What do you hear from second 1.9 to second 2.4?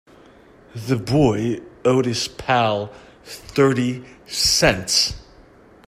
his